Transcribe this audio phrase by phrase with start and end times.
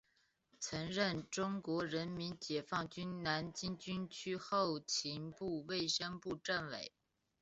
[0.59, 6.91] 曾任中国人民解放军南京军区后勤部卫生部政委。